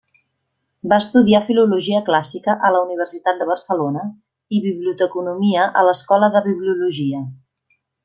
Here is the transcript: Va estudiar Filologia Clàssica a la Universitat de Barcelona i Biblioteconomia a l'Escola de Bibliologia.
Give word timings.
Va 0.93 0.97
estudiar 1.03 1.41
Filologia 1.49 1.99
Clàssica 2.07 2.57
a 2.69 2.73
la 2.77 2.81
Universitat 2.87 3.39
de 3.43 3.49
Barcelona 3.51 4.09
i 4.59 4.65
Biblioteconomia 4.67 5.71
a 5.85 5.89
l'Escola 5.91 6.35
de 6.39 6.47
Bibliologia. 6.53 7.25